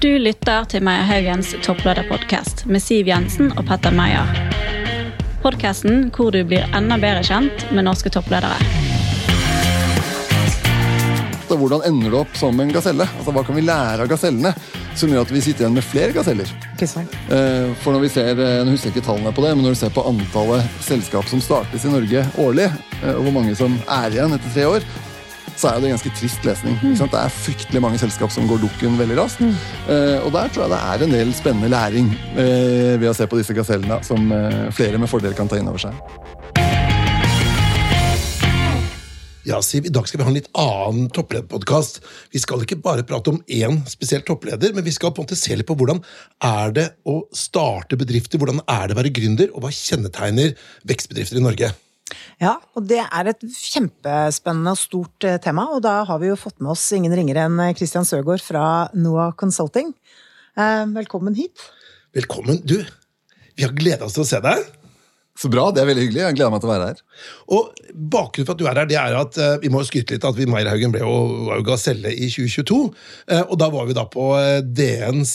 [0.00, 4.30] Du lytter til Meyer Haugens topplederpodkast med Siv Jensen og Petter Meyer.
[5.42, 8.56] Podkasten hvor du blir enda bedre kjent med norske toppledere.
[11.50, 13.04] Så hvordan ender du opp som en gaselle?
[13.18, 14.54] Altså, Hva kan vi lære av gasellene
[14.96, 16.48] som gjør at vi sitter igjen med flere gaseller?
[16.80, 19.92] Eh, For når vi ser, jeg husker ikke tallene på det, men når du ser
[19.92, 22.70] på antallet selskap som startes i Norge årlig,
[23.02, 24.88] eh, og hvor mange som er igjen etter tre år,
[25.56, 26.76] så er det ganske trist lesning.
[26.96, 29.42] Det er fryktelig mange selskap som går dukken veldig raskt.
[29.88, 33.26] Eh, Og der tror jeg det er en del spennende læring eh, ved å se
[33.26, 35.96] på disse gasellene som eh, flere med fordel kan ta inn over seg.
[39.48, 42.02] Ja, Siv, I dag skal vi ha en litt annen topplederpodkast.
[42.30, 45.38] Vi skal ikke bare prate om én spesiell toppleder, men vi skal på en måte
[45.40, 46.02] se litt på hvordan
[46.44, 50.52] er det å starte bedrifter, hvordan er det å være gründer, og hva kjennetegner
[50.86, 51.72] vekstbedrifter i Norge.
[52.40, 56.38] Ja, og det er et kjempespennende og stort eh, tema, og da har vi jo
[56.40, 58.64] fått med oss ingen ringere enn eh, Christian Søgaard fra
[58.96, 59.92] NOAH Consulting.
[60.56, 61.68] Eh, Velkommen hit.
[62.16, 62.60] Velkommen.
[62.66, 62.78] Du,
[63.54, 64.68] vi har gleda oss til å se deg.
[65.40, 66.20] Så bra, det er veldig hyggelig.
[66.20, 66.98] Jeg gleder meg til å være her.
[67.54, 67.68] Og
[68.12, 70.44] Bakgrunnen for at du er her, det er at vi må skryte litt at vi
[70.50, 71.14] Meierhaugen ble jo,
[71.46, 72.80] var jo Gaselle i 2022.
[73.30, 74.26] eh, og da var vi da på
[74.66, 75.32] DNs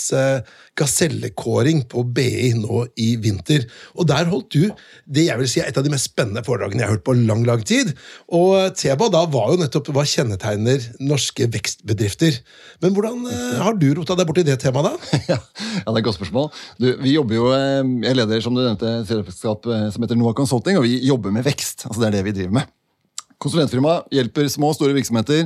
[0.75, 3.65] gasellekåring på BI nå i vinter.
[3.95, 4.67] Og der holdt du
[5.05, 7.15] det jeg vil si er et av de mest spennende foredragene jeg har hørt på
[7.17, 7.93] lang lang tid.
[8.35, 12.39] Og Teba da var jo nettopp hva kjennetegner norske vekstbedrifter.
[12.83, 15.19] Men hvordan eh, har du rota deg borti det temaet, da?
[15.33, 16.49] ja, ja, det er et godt spørsmål.
[16.81, 20.35] Du, vi jobber jo, eh, Jeg leder som du nevnte, selskap eh, som heter Noah
[20.37, 21.87] Consulting, og vi jobber med vekst.
[21.87, 22.73] altså Det er det vi driver med.
[23.41, 25.45] Konsulentfirma hjelper små og store virksomheter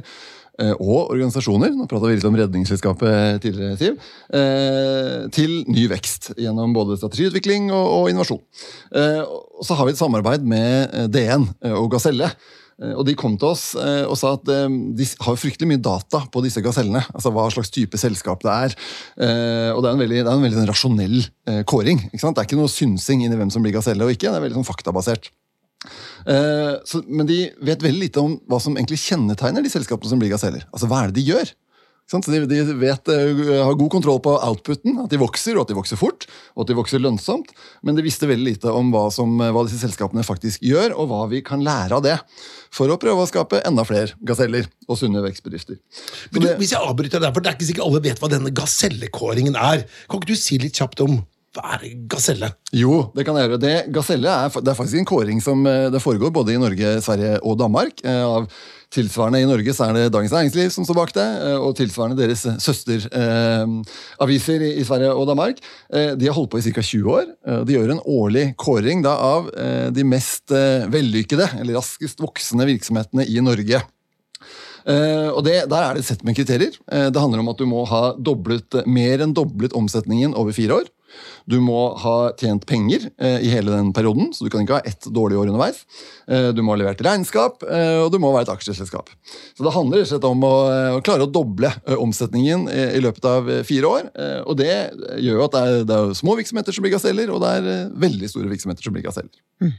[0.75, 3.99] og organisasjoner nå vi litt om Redningsselskapet tidligere, Siv,
[4.35, 8.41] eh, til ny vekst gjennom både strategiutvikling og, innovasjon.
[8.95, 12.31] Eh, og så har vi et samarbeid med eh, DN eh, og Gaselle.
[12.81, 15.81] Eh, Og De kom til oss eh, og sa at eh, de har fryktelig mye
[15.83, 17.01] data på disse gasellene.
[17.13, 18.77] altså Hva slags type selskap det er.
[19.19, 22.05] Eh, og Det er en veldig, er en veldig sånn rasjonell eh, kåring.
[22.11, 24.29] Det er ikke noe synsing inn i hvem som blir gaselle og ikke.
[24.31, 25.31] Det er veldig sånn faktabasert.
[26.29, 30.21] Eh, så, men de vet veldig lite om hva som egentlig kjennetegner de selskapene som
[30.21, 30.67] blir gaseller.
[30.69, 31.55] Altså, Hva er det de gjør?
[32.09, 35.69] Så de, de vet, eh, har god kontroll på outputen, at de vokser, og at
[35.69, 36.25] de vokser fort,
[36.55, 37.51] og at de vokser lønnsomt.
[37.85, 41.19] Men de visste veldig lite om hva, som, hva disse selskapene faktisk gjør, og hva
[41.29, 42.15] vi kan lære av det.
[42.73, 45.77] For å prøve å skape enda flere gaseller og sunne vekstbedrifter.
[46.33, 48.31] Men du, det- hvis jeg avbryter deg, for det er ikke sikkert alle vet hva
[48.33, 49.85] denne gasellekåringen er.
[50.09, 51.19] Kan ikke du si litt kjapt om
[51.57, 52.51] er gaselle?
[52.75, 53.59] Jo, det kan jeg gjøre.
[53.61, 57.01] Det, Gaselle er, det er faktisk en kåring som eh, det foregår både i Norge,
[57.01, 58.03] Sverige og Danmark.
[58.05, 58.45] Eh, Av
[58.93, 62.17] tilsvarende i Norge så er det Dagens Næringsliv som står bak det, eh, og tilsvarende
[62.19, 65.57] deres søsteraviser i, i Sverige og Danmark.
[65.93, 66.81] Eh, De har holdt på i ca.
[66.85, 67.25] 20 år.
[67.47, 72.21] Eh, De gjør en årlig kåring da, av eh, de mest eh, vellykkede, eller raskest
[72.21, 73.81] voksende virksomhetene i Norge.
[74.89, 76.71] Uh, og det, Der er det et sett med kriterier.
[76.87, 80.73] Uh, det handler om at du må ha doblet, mer enn doblet omsetningen over fire
[80.79, 80.87] år.
[81.49, 84.85] Du må ha tjent penger eh, i hele den perioden, så du kan ikke ha
[84.85, 85.81] ett dårlig år underveis.
[86.29, 89.09] Eh, du må ha levert regnskap, eh, og du må være et aksjeselskap.
[89.57, 90.53] Så Det handler rett og slett om å,
[90.99, 94.09] å klare å doble omsetningen i løpet av fire år.
[94.13, 94.71] Eh, og Det
[95.25, 97.91] gjør jo at det er, det er små virksomheter som blir gaseller, og det er
[98.07, 99.77] veldig store virksomheter som blir gaseller.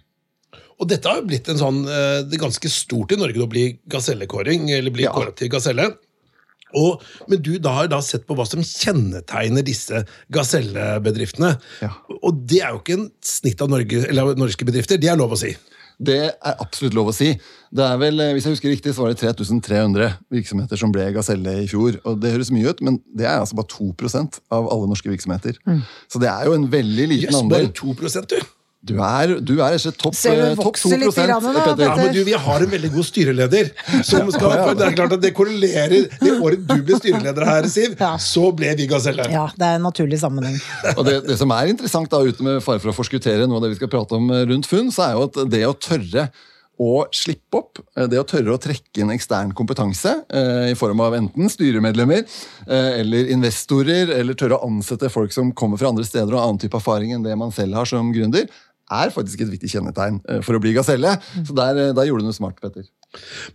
[0.81, 3.67] Og dette har jo blitt en sånn, det er ganske stort i Norge å bli
[3.93, 5.13] gasellekåring, eller bli Ja.
[5.13, 5.91] kåret til gaselle.
[6.79, 10.05] Og, men du da har da sett på hva som kjennetegner disse
[10.35, 11.55] gasellebedriftene.
[11.83, 11.95] Ja.
[12.21, 15.35] Og det er jo ikke en snitt av Norge, eller norske bedrifter, det er lov
[15.37, 15.55] å si.
[16.01, 17.35] Det er absolutt lov å si.
[17.71, 21.13] Det er vel, eh, Hvis jeg husker riktig, så var det 3300 virksomheter som ble
[21.13, 22.01] gaselle i fjor.
[22.05, 25.59] og Det høres mye ut, men det er altså bare 2% av alle norske virksomheter.
[26.09, 28.41] Så det er jo en veldig liten Jøss, bare 2 du.
[28.81, 31.83] Du er, du er ikke topp Ser eh, topp 2 litt i da, Petter.
[31.85, 33.69] Ja, men du, Vi har en veldig god styreleder.
[34.09, 37.99] Som skal, det er klart at det korrelerer Det året du ble styreleder her, Siv,
[38.01, 38.15] Ja.
[38.17, 39.27] så ble vi gaselle.
[39.29, 40.57] Ja, det er en naturlig sammenheng.
[40.97, 43.67] Og det, det som er interessant, da, uten med fare for å forskuttere noe av
[43.67, 46.31] det vi skal prate om eh, rundt funn, så er jo at det å tørre
[46.81, 51.03] å slippe opp, eh, det å tørre å trekke inn ekstern kompetanse eh, i form
[51.05, 56.07] av enten styremedlemmer eh, eller investorer, eller tørre å ansette folk som kommer fra andre
[56.09, 58.49] steder og annen type erfaring enn det man selv har som gründer,
[58.91, 61.16] er faktisk et viktig kjennetegn eh, for å bli gaselle.
[61.39, 62.87] Så der, eh, der gjorde du noe smart, Petter.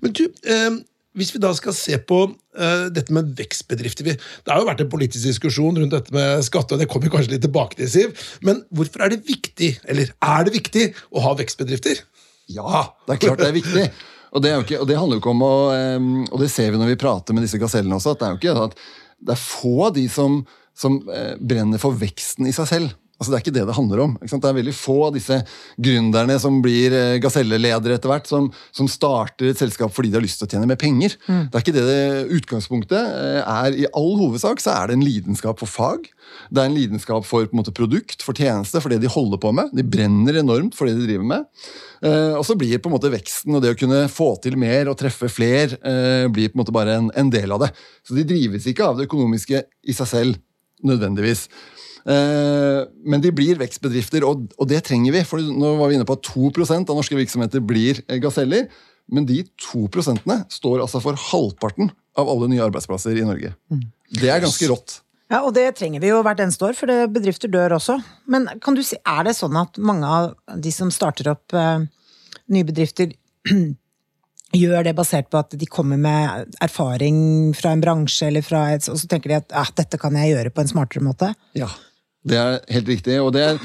[0.04, 0.78] Men du, eh,
[1.16, 4.92] hvis vi da skal se på eh, dette med vekstbedrifter Det har jo vært en
[4.92, 8.26] politisk diskusjon rundt dette med skatte, og det kommer kanskje litt tilbake til, Siv.
[8.46, 12.04] Men hvorfor er det viktig, eller er det viktig, å ha vekstbedrifter?
[12.52, 13.88] Ja, det er klart det er viktig.
[14.36, 15.56] Og det, er ikke, og det handler jo ikke om å
[16.36, 18.40] Og det ser vi når vi prater med disse gasellene også, at det er jo
[18.42, 18.76] ikke at
[19.26, 20.42] det er få av de som,
[20.76, 20.98] som
[21.40, 22.92] brenner for veksten i seg selv.
[23.16, 24.16] Altså Det er ikke det det handler om.
[24.20, 25.38] Det er veldig få av disse
[25.80, 30.26] gründerne som blir eh, gaselleledere etter hvert, som, som, starter et selskap fordi de har
[30.26, 31.16] lyst til å tjene mer penger.
[31.30, 31.46] Mm.
[31.48, 33.78] Det er ikke det det utgangspunktet eh, er.
[33.80, 36.10] I all hovedsak så er det en lidenskap for fag.
[36.52, 39.40] Det er en lidenskap for på en måte, produkt, for tjeneste, for det de holder
[39.42, 39.72] på med.
[39.76, 41.48] De brenner enormt for det de driver med.
[42.04, 44.92] Eh, og så blir på en måte veksten og det å kunne få til mer
[44.92, 47.72] og treffe fler eh, blir på en måte bare en, en del av det.
[48.04, 50.44] Så de drives ikke av det økonomiske i seg selv,
[50.86, 51.48] nødvendigvis.
[52.06, 55.24] Eh, men de blir vekstbedrifter, og, det trenger vi.
[55.26, 58.70] for Nå var vi inne på at 2 av norske virksomheter blir eh, gaseller.
[59.12, 63.54] Men de to prosentene står altså for halvparten av alle nye arbeidsplasser i Norge.
[63.70, 63.84] Mm.
[64.18, 65.00] Det er ganske rått.
[65.30, 68.00] Ja, og det trenger vi jo hvert eneste år, for bedrifter dør også.
[68.30, 71.86] Men kan du si, er det sånn at mange av de som starter opp eh,
[72.54, 73.14] nye bedrifter,
[74.56, 77.18] gjør det basert på at de kommer med erfaring
[77.58, 80.34] fra en bransje, eller fra et, og så tenker de at ah, dette kan jeg
[80.34, 81.34] gjøre på en smartere måte?
[81.58, 81.70] Ja,
[82.26, 83.20] det er helt riktig.
[83.22, 83.60] og det er,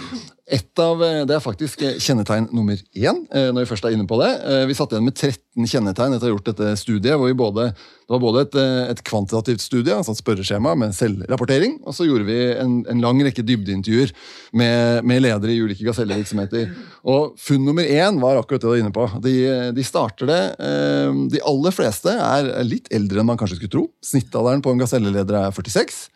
[0.82, 4.30] av, det er faktisk kjennetegn nummer én, eh, når vi først er inne på det.
[4.42, 7.16] Eh, vi satt igjen med 13 kjennetegn etter å ha gjort dette studiet.
[7.16, 11.78] hvor både, Det var både et, eh, et kvantitativt studie, altså et spørreskjema med selvrapportering,
[11.86, 14.12] og så gjorde vi en, en lang rekke dybdeintervjuer
[14.52, 16.74] med, med, ledere i ulike gasellevirksomheter.
[17.04, 19.08] Og funn nummer én var akkurat det du var inne på.
[19.22, 19.36] De,
[19.72, 20.42] de starter det
[21.30, 23.88] De aller fleste er litt eldre enn man kanskje skulle tro.
[24.04, 26.10] Snittalderen på en gaselleleder er 46.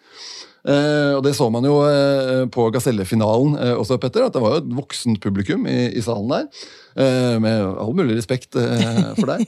[0.64, 4.54] Eh, og det så man jo eh, på Gasellefinalen uh, også, Petter, at det var
[4.54, 6.48] jo et voksent publikum i, i salen der.
[7.42, 9.40] med all mulig respekt for deg.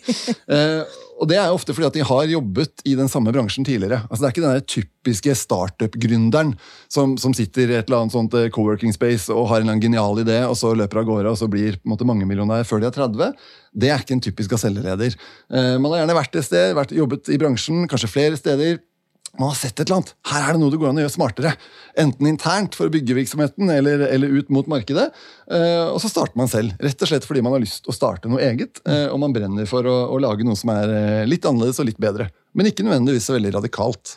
[1.21, 4.01] og det er jo ofte fordi at de har jobbet i den samme bransjen tidligere.
[4.11, 6.57] Altså Det er ikke den typiske startup-gründeren
[6.91, 9.85] som, som, sitter i et eller annet sånt co-working space og har en eller annen
[9.85, 12.83] genial idé, og så løper av gårde og så blir på en måte mangemillionær før
[12.83, 13.47] de er 30.
[13.79, 15.15] Det er ikke en typisk gaselleleder.
[15.79, 18.83] man har gjerne vært et sted, vært, jobbet i bransjen, kanskje flere steder
[19.41, 20.13] man har sett et eller annet.
[20.31, 21.53] Her er det noe det går an å gjøre smartere.
[21.99, 25.09] Enten internt for å bygge virksomheten, eller, eller ut mot markedet.
[25.53, 26.77] Eh, og så starter man selv.
[26.83, 28.83] Rett og slett fordi man har lyst å starte noe eget.
[28.89, 31.91] Eh, og man brenner for å, å, lage noe som er uh, litt annerledes og
[31.91, 32.31] litt bedre.
[32.57, 34.17] Men ikke nødvendigvis så veldig radikalt.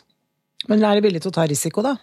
[0.68, 1.96] Men er du villig til å ta risiko, da?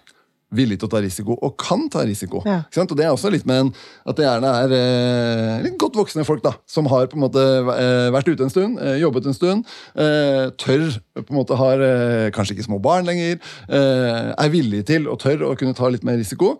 [0.56, 2.42] Villig til å ta risiko, og kan ta risiko.
[2.48, 2.62] Ja.
[2.84, 3.72] Og Det er også litt med en,
[4.08, 7.44] at det gjerne er eh, litt godt voksne folk da, som har på en måte
[7.44, 9.68] eh, vært ute en stund, eh, jobbet en stund,
[10.00, 10.88] eh, tør
[11.20, 15.20] på en måte har eh, kanskje ikke små barn lenger, eh, er villig til og
[15.24, 16.56] tør å kunne ta litt mer risiko.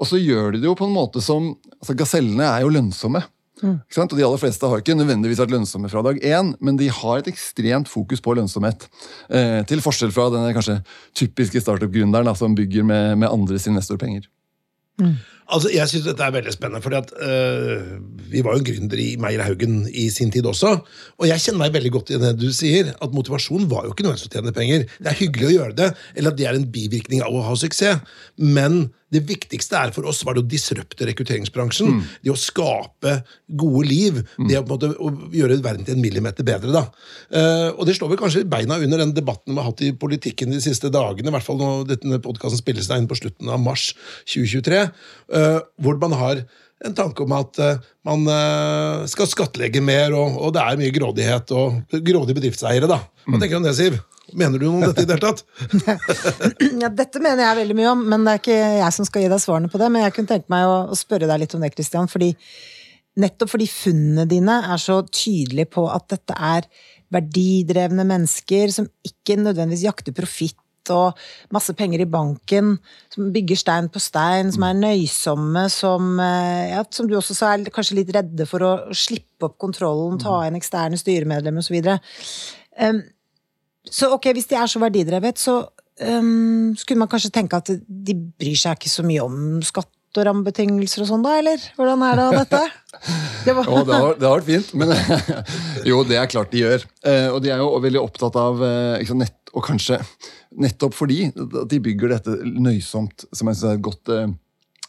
[0.00, 3.20] Og så gjør de det jo på en måte som altså Gasellene er jo lønnsomme.
[3.60, 3.76] Mm.
[3.80, 7.20] Og De aller fleste har ikke nødvendigvis vært lønnsomme fra dag én, men de har
[7.20, 8.88] et ekstremt fokus på lønnsomhet.
[9.28, 10.80] Eh, til forskjell fra den kanskje
[11.14, 14.28] typiske startup-gründeren som bygger med, med andres investorpenger.
[15.00, 15.16] Mm.
[15.50, 16.82] Altså, Jeg syns dette er veldig spennende.
[16.82, 17.98] fordi at uh,
[18.30, 20.78] Vi var jo gründere i Meierhaugen i sin tid også.
[21.18, 22.92] Og jeg kjenner meg veldig godt i det du sier.
[23.02, 24.86] At motivasjon var jo ikke noe som tjener penger.
[25.00, 27.56] Det er hyggelig å gjøre det, eller at det er en bivirkning av å ha
[27.58, 28.00] suksess.
[28.38, 31.90] Men det viktigste er for oss var det å disrupte rekrutteringsbransjen.
[31.98, 32.02] Mm.
[32.24, 33.16] Det å skape
[33.60, 34.22] gode liv.
[34.38, 34.48] Mm.
[34.48, 36.72] Det å, måte, å gjøre verden til en millimeter bedre.
[36.74, 36.86] da.
[37.28, 40.54] Uh, og det slår vel kanskje beina under den debatten vi har hatt i politikken
[40.54, 41.28] de siste dagene.
[41.28, 43.90] i hvert fall når denne podkasten spilles inn på slutten av mars
[44.30, 44.86] 2023.
[45.30, 46.44] Uh, Eh, hvor man har
[46.86, 50.94] en tanke om at eh, man eh, skal skattlegge mer, og, og det er mye
[50.94, 52.88] grådighet og grådige bedriftseiere.
[52.90, 53.02] da.
[53.26, 53.40] Hva mm.
[53.42, 54.00] tenker du om det, Siv?
[54.30, 55.44] Mener du noe om dette i det hele tatt?
[56.84, 59.32] ja, dette mener jeg veldig mye om, men det er ikke jeg som skal gi
[59.32, 59.88] deg svarene på det.
[59.90, 62.10] Men jeg kunne tenke meg å, å spørre deg litt om det, Christian.
[62.10, 62.34] fordi
[63.20, 66.68] Nettopp fordi funnene dine er så tydelige på at dette er
[67.10, 70.56] verdidrevne mennesker som ikke nødvendigvis jakter profitt
[70.94, 71.18] og
[71.54, 72.74] masse penger i banken,
[73.12, 77.52] som bygger stein på stein, som er nøysomme, som, eh, ja, som du også sa,
[77.54, 81.78] er kanskje litt redde for å slippe opp kontrollen, ta inn eksterne styremedlemmer osv.
[81.80, 81.98] Så,
[82.80, 83.02] um,
[83.84, 85.60] så ok, hvis de er så verdidrevet, så
[86.00, 90.26] um, skulle man kanskje tenke at de bryr seg ikke så mye om skatt og
[90.26, 91.62] rammebetingelser og sånn, da, eller?
[91.76, 92.60] Hvordan er det av dette?
[93.44, 93.68] Det, var...
[93.70, 94.94] oh, det, har, det, har, vært fint, men
[95.90, 96.86] jo, det er klart de gjør.
[97.06, 100.00] Eh, og de er jo veldig opptatt av eh, nett, og kanskje
[100.60, 104.34] nettopp fordi at de bygger dette nøysomt, som jeg syns er et godt, eh,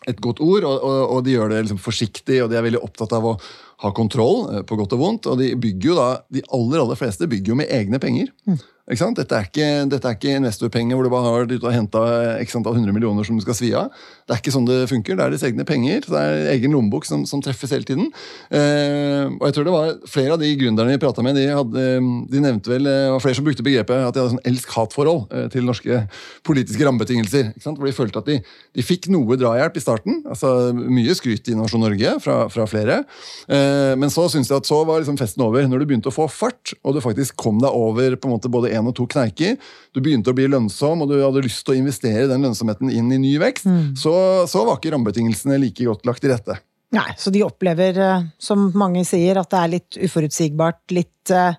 [0.09, 2.81] et godt ord, og, og, og, de gjør det liksom forsiktig, og de er veldig
[2.81, 3.37] opptatt av å
[3.81, 5.29] ha kontroll, på godt og vondt.
[5.29, 8.29] Og de bygger jo da, de aller aller fleste bygger jo med egne penger.
[8.49, 8.57] Mm.
[8.89, 12.01] Dette er, ikke, dette er ikke investorpenger hvor du bare har, har henta
[12.41, 13.91] 100 millioner som du skal svi av.
[14.25, 15.15] Det er ikke sånn det funker.
[15.15, 16.01] Det er deres egne penger.
[16.07, 18.09] Det er egen lommebok som, som, treffes hele tiden.
[18.49, 21.83] Eh, og jeg tror det var Flere av de gründerne vi prata med, de, hadde,
[22.31, 25.45] de, nevnte vel, det var flere som brukte begrepet at de hadde sånn elsk-hat-forhold eh,
[25.53, 26.01] til norske
[26.47, 27.51] politiske rammebetingelser.
[27.63, 30.19] Hvor de følte at de, de, fikk noe drahjelp i starten.
[30.25, 33.01] altså Mye skryt i Innovasjon Norge fra, fra flere.
[33.47, 35.67] Eh, men så syntes jeg at så var liksom festen over.
[35.69, 38.51] Når du begynte å få fart, og du faktisk kom deg over på en måte
[38.51, 39.57] både både én og to kneiker,
[39.93, 43.11] du begynte å bli lønnsom, og du hadde lyst til å investere den lønnsomheten inn
[43.11, 46.57] i ny vekst, så, så var ikke rammebetingelsene like godt lagt til rette.
[46.91, 51.55] Nei, så de opplever, eh, som mange sier, at det er litt uforutsigbart, litt eh,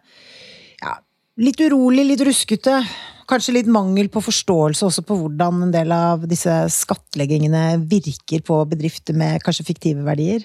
[0.82, 0.98] ja,
[1.40, 2.82] litt urolig, litt ruskete.
[3.30, 8.58] Kanskje litt mangel på forståelse også på hvordan en del av disse skattleggingene virker på
[8.68, 10.44] bedrifter med kanskje fiktive verdier.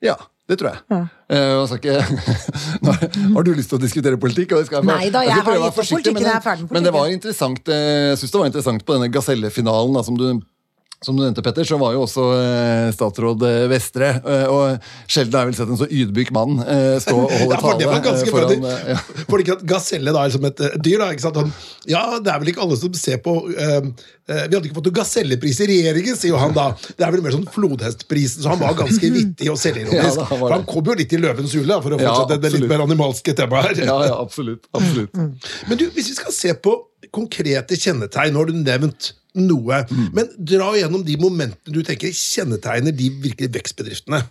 [0.00, 0.16] Ja,
[0.48, 0.80] det tror jeg.
[0.88, 1.00] Ja.
[1.28, 1.96] Eh, ikke,
[2.84, 2.94] Nå
[3.34, 4.54] har du lyst til å diskutere politikk?
[4.56, 6.44] Og det skal jeg, Nei da, jeg skal har gitt opp politikken, men, jeg er
[6.46, 10.00] ferdig med men det var interessant eh, jeg synes det var interessant på denne Gazellefinalen,
[10.06, 10.26] som du
[11.04, 15.36] som du nevnte, Petter, så var jo også eh, statsråd eh, Vestre, eh, og sjelden
[15.38, 16.56] har jeg vel sett en så ydmyk mann
[17.04, 18.96] stå og holde Ja, for det var ganske foran ja.
[19.30, 20.96] Fordi ikke at Gaselle da er som et dyr.
[21.04, 21.38] da, ikke sant?
[21.38, 21.52] Han,
[21.86, 23.86] ja, det er vel ikke alle som ser på eh,
[24.26, 26.66] Vi hadde ikke fått noen gasellepris i regjeringen, sier jo han da.
[26.90, 30.18] Det er vel mer sånn flodhestprisen, så han var ganske vittig og selvironisk.
[30.18, 32.50] Ja, han for han kom jo litt i løvens hule, for å Ja, fortsette det
[32.58, 33.86] litt mer animalske temaet her.
[33.86, 34.66] ja, ja, absolutt.
[34.74, 35.14] absolutt.
[35.14, 36.74] Men du, hvis vi skal se på
[37.14, 40.08] konkrete kjennetegn, nå har du nevnt noe, Mm.
[40.12, 44.22] men dra gjennom de momentene du tenker kjennetegner de virkelige vekstbedriftene.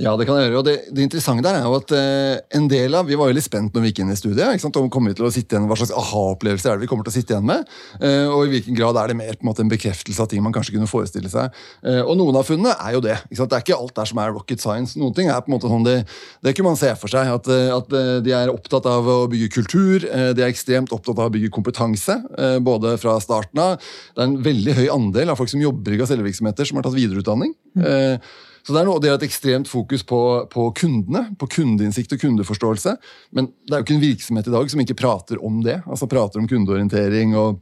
[0.00, 0.60] Ja, det kan jeg gjøre.
[0.60, 3.44] Og det, det interessante der er jo at eh, en del av Vi var veldig
[3.44, 4.54] spent når vi gikk inn i studiet.
[4.54, 4.78] ikke sant?
[4.80, 7.12] Om kommer vi til å sitte igjen, Hva slags aha-opplevelser er det vi kommer til
[7.12, 7.68] å sitte igjen med?
[8.00, 10.42] Eh, og i hvilken grad er det mer på en måte en bekreftelse av ting
[10.44, 11.54] man kanskje kunne forestille seg?
[11.86, 13.18] Eh, og noen av funnene er jo det.
[13.28, 13.52] ikke sant?
[13.52, 14.98] Det er ikke alt der som er rocket science.
[15.00, 15.98] Noen ting er på en måte sånn det,
[16.44, 17.32] det kunne man se for seg.
[17.36, 20.06] At, eh, at eh, de er opptatt av å bygge kultur.
[20.08, 22.18] eh, de er ekstremt opptatt av å bygge kompetanse,
[22.62, 23.76] både fra starten av.
[24.14, 26.96] Det er en veldig høy andel av folk som jobber i gasellevirksomheter, som har tatt
[26.96, 27.54] videreutdanning.
[27.80, 28.18] Eh,
[28.62, 30.20] så det er, noe, det er et ekstremt fokus på,
[30.52, 32.94] på kundene, på kundeinnsikt og kundeforståelse.
[33.34, 35.80] Men det er jo ikke en virksomhet i dag som ikke prater om det.
[35.82, 37.58] altså Prater om kundeorientering og,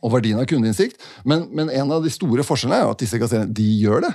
[0.00, 1.04] og verdien av kundeinnsikt.
[1.28, 4.14] Men, men en av de store forskjellene er jo at disse kasserene de gjør det.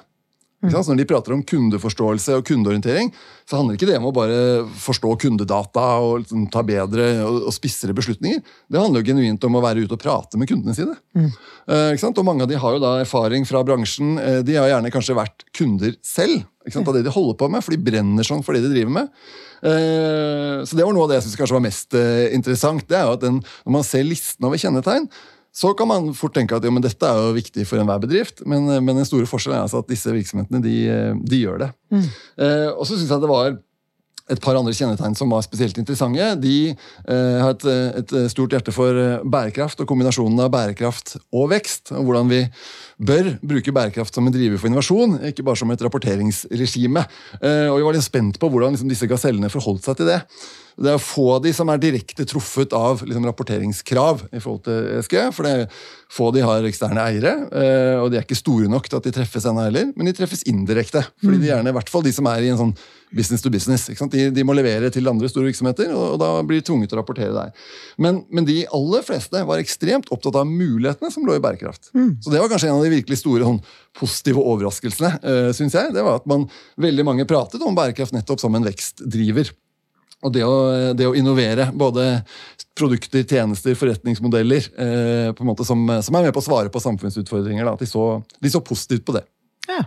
[0.72, 3.12] Så når de prater om kundeforståelse og kundeorientering,
[3.50, 4.38] så handler ikke det om å bare
[4.80, 8.40] forstå kundedata og liksom ta bedre og, spissere beslutninger.
[8.72, 10.96] Det handler jo genuint om å være ute og prate med kundene sine.
[11.20, 12.20] Eh, ikke sant?
[12.22, 14.16] Og mange av de har jo da erfaring fra bransjen.
[14.22, 16.88] Eh, de har gjerne kanskje vært kunder selv sant?
[16.88, 19.12] av det de holder på med, for de brenner sånn for det de driver med.
[19.64, 22.84] Eh, så det var noe av det jeg synes kanskje var mest eh, interessant.
[22.90, 25.08] det er jo at den, Når man ser listen over kjennetegn,
[25.54, 28.42] så kan man fort tenke at jo, men dette er jo viktig for enhver bedrift,
[28.50, 31.62] men, eh, men den store forskjellen er altså at disse virksomhetene de, eh, de gjør
[31.66, 31.70] det.
[31.94, 33.54] Eh, og så syns jeg det var
[34.32, 36.30] et par andre kjennetegn som var spesielt interessante.
[36.40, 38.96] De eh, har et, eh, et stort hjerte for
[39.28, 41.92] bærekraft og kombinasjonen av bærekraft og vekst.
[41.92, 42.42] og Hvordan vi
[43.04, 47.04] bør bruke bærekraft som en driver for innovasjon, ikke bare som et rapporteringsregime.
[47.42, 50.22] Eh, og Vi var litt spent på hvordan liksom, disse gasellene forholdt seg til det.
[50.78, 54.90] Det er få av de som er direkte truffet av liksom, rapporteringskrav i forhold til
[54.98, 55.18] ESG.
[55.36, 55.78] For det er
[56.14, 59.08] få av de har eksterne eiere, eh, og de er ikke store nok til at
[59.08, 59.94] de treffes ennå heller.
[59.96, 61.06] Men de treffes indirekte.
[61.22, 62.76] fordi de gjerne, i hvert fall de som er i en sånn
[63.14, 63.86] business to business.
[64.12, 66.98] De, de må levere til andre store virksomheter, og, og da blir de tvunget til
[66.98, 67.52] å rapportere der.
[68.02, 71.92] Men, men de aller fleste var ekstremt opptatt av mulighetene som lå i bærekraft.
[72.24, 73.62] Så det var kanskje en av de virkelig store sånn,
[73.98, 75.94] positive overraskelsene, uh, syns jeg.
[75.94, 76.48] Det var at man
[76.82, 79.54] veldig mange pratet om bærekraft nettopp som en vekstdriver.
[80.24, 80.56] Og det å,
[80.96, 82.24] det å innovere, både
[82.78, 86.82] produkter, tjenester, forretningsmodeller, eh, på en måte som, som er med på å svare på
[86.84, 88.06] samfunnsutfordringer, da, at de så,
[88.40, 89.26] de så positivt på det.
[89.70, 89.84] Ja,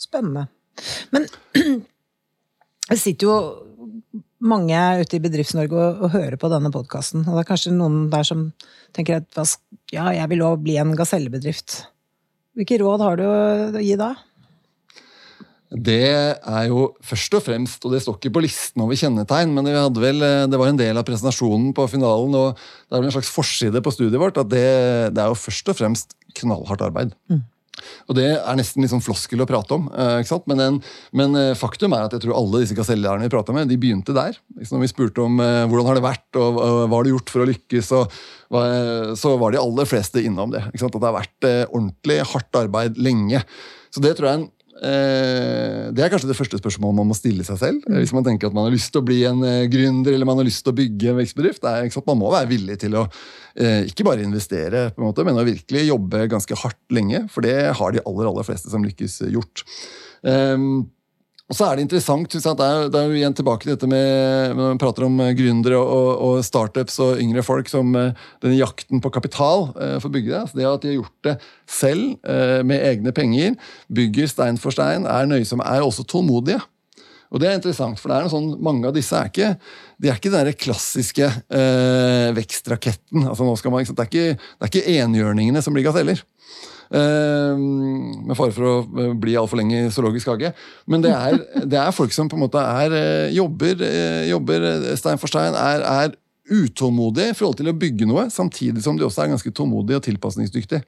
[0.00, 0.46] spennende.
[1.14, 1.26] Men
[2.88, 3.38] det sitter jo
[4.38, 8.06] mange ute i Bedrifts-Norge og, og hører på denne podkasten, og det er kanskje noen
[8.12, 8.48] der som
[8.96, 9.58] tenker at
[9.92, 11.82] ja, jeg vil òg bli en gasellebedrift.
[12.58, 14.14] Hvilke råd har du å gi da?
[15.68, 19.68] Det er jo først og fremst, og det står ikke på listen over kjennetegn, men
[19.68, 23.02] vi hadde vel, eh, det var en del av presentasjonen på finalen, og det er
[23.02, 24.64] vel en slags forside på studiet vårt, at det,
[25.12, 27.12] det er jo først og fremst knallhardt arbeid.
[28.08, 30.32] Og det er nesten litt sånn floskel å prate om, eh?
[30.48, 30.80] Men, en,
[31.20, 34.16] men eh, faktum er at jeg tror alle disse gasellærerne vi prata med, de begynte
[34.16, 34.40] der.
[34.56, 37.50] Når vi spurte om hvordan har det vært, og hva har du gjort for å
[37.52, 37.92] lykkes,
[39.20, 40.64] så var de aller fleste innom det.
[40.72, 43.44] At det har vært ordentlig hardt arbeid lenge.
[43.92, 44.48] Så det tror jeg er en
[44.78, 47.86] det er kanskje det første spørsmålet man må stille seg selv.
[47.88, 50.28] eh, Hvis man tenker at man har lyst til å bli en eh, gründer eller
[50.28, 51.62] man har lyst til å bygge en vekstbedrift.
[51.64, 52.02] Det er?
[52.06, 53.06] Man må være villig til å
[53.58, 57.24] eh, ikke bare investere, på en måte, men å virkelig jobbe ganske hardt lenge.
[57.32, 59.64] For det har de aller aller fleste som lykkes, eh, gjort.
[60.22, 60.88] Um,
[61.48, 63.88] og så er det interessant, synes jeg, at det er, jo igjen tilbake til dette
[63.88, 68.26] med når man prater om eh, gründere og, og startups og yngre folk som eh,
[68.44, 70.42] denne jakten på kapital eh, for å bygge det.
[70.50, 71.36] Så det at de har gjort det
[71.68, 72.28] selv
[72.68, 73.56] med egne penger,
[73.92, 76.60] bygger stein for stein, er nøysomme, er også tålmodige.
[77.28, 79.50] Og det er interessant, for det er sånn, mange av disse er ikke
[79.98, 83.26] de er ikke den klassiske eh, vekstraketten.
[83.26, 86.22] altså man, Det er ikke, det er ikke enhjørningene som blir gaseller.
[86.88, 90.54] Eh, med fare for å eh, bli altfor lenge i zoologisk hage.
[90.88, 91.36] Men det er,
[91.68, 94.64] det er folk som på en måte er, eh, jobber, eh, jobber
[94.96, 96.16] stein for stein, er, er
[96.48, 100.06] utålmodige i forhold til å bygge noe, samtidig som de også er ganske tålmodige og
[100.06, 100.80] tilpasningsdyktige.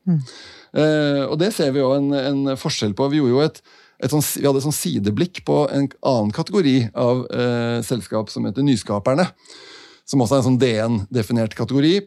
[0.73, 3.11] Eh, og det ser vi jo en, en forskjell på.
[3.13, 3.61] Vi, et,
[4.01, 8.49] et sånt, vi hadde et sånn sideblikk på en annen kategori av eh, selskap som
[8.49, 9.29] heter Nyskaperne.
[10.09, 11.99] Som også er en sånn DN-definert kategori.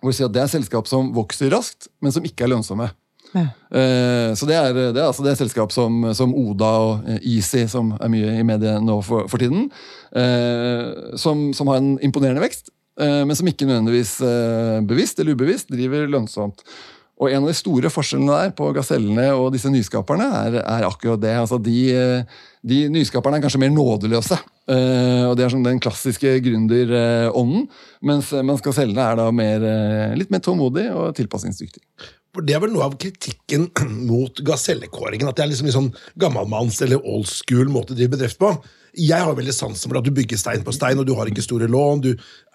[0.00, 2.90] Hvor vi sier at Det er selskap som vokser raskt, men som ikke er lønnsomme.
[3.36, 3.46] Ja.
[3.70, 7.66] Eh, så det er, det er altså det selskap som, som Oda og eh, Easy,
[7.70, 9.68] som er mye i mediet nå for, for tiden,
[10.18, 14.10] eh, som, som har en imponerende vekst, men som ikke nødvendigvis
[14.84, 16.58] bevisst eller ubevisst driver lønnsomt.
[17.16, 21.22] Og En av de store forskjellene der på gasellene og disse nyskaperne er, er akkurat
[21.22, 21.32] det.
[21.38, 21.78] Altså de,
[22.60, 24.36] de nyskaperne er kanskje mer nådeløse.
[24.74, 27.70] og Det er sånn den klassiske gründerånden.
[28.04, 29.64] Mens, mens gasellene er da mer,
[30.20, 31.80] litt mer tålmodig og tilpasningsdyktig.
[32.34, 33.68] For Det er vel noe av kritikken
[34.10, 35.28] mot gasellekåringen.
[35.30, 38.52] At det er liksom en sånn gammelmanns- eller old school måte å drive bedrift på.
[38.98, 41.44] Jeg har veldig sansen for at du bygger stein på stein, og du har ikke
[41.44, 42.08] store lån, du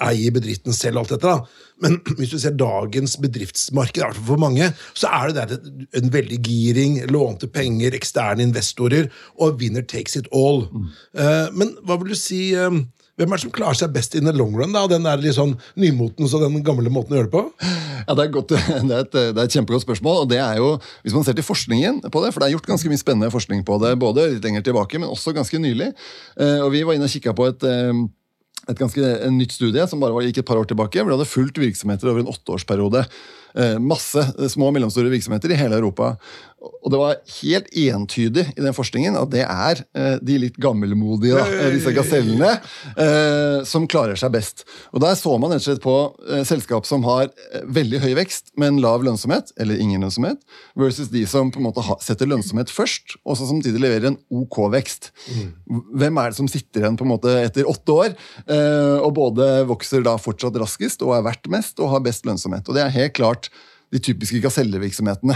[0.03, 1.31] eier bedriften selv, og alt dette.
[1.31, 1.83] da.
[1.83, 6.01] Men hvis du ser dagens bedriftsmarked, i hvert fall for mange, så er det der
[6.01, 10.65] en veldig giring, lånte penger, eksterne investorer, og winner takes it all.
[10.71, 10.91] Mm.
[11.55, 12.79] men hva vil du si eh,
[13.15, 14.73] Hvem er det som klarer seg best in the long run?
[14.75, 17.43] da, Den der litt sånn nymotens og den gamle måten å gjøre det på?
[18.05, 18.51] Ja, det, er godt,
[18.89, 20.25] det, er et, det er et kjempegodt spørsmål.
[20.25, 20.73] og det er jo,
[21.05, 23.63] Hvis man ser til forskningen på det, for det er gjort ganske mye spennende forskning
[23.67, 25.93] på det, både litt lenger tilbake, men også ganske nylig.
[26.35, 28.03] Eh, og Vi var inne og kikka på et, eh,
[28.67, 30.99] et ganske en nytt studie som bare gikk et par år tilbake.
[30.99, 33.05] hvor de hadde fulgt virksomheter over en åtteårsperiode.
[33.55, 34.19] Eh, masse
[34.51, 36.15] små og mellomstore virksomheter i hele Europa.
[36.65, 41.37] Og det var helt entydig i den forskningen at det er eh, de litt gammelmodige,
[41.37, 42.55] eh, disse gasellene,
[43.69, 44.63] som klarer seg best.
[44.91, 45.95] Og Der så man rett og slett på
[46.47, 47.29] selskap som har
[47.63, 50.41] veldig høy vekst, men lav lønnsomhet, eller ingen lønnsomhet,
[50.77, 54.59] versus de som på en måte setter lønnsomhet først, og som samtidig leverer en OK
[54.73, 55.11] vekst.
[55.67, 58.15] Hvem er det som sitter igjen på en måte etter åtte år,
[59.05, 62.65] og både vokser da fortsatt raskest og er verdt mest og har best lønnsomhet?
[62.69, 63.44] Og Det er helt klart
[63.93, 65.35] de typiske gasellevirksomhetene.